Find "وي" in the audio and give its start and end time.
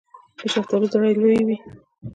1.47-1.57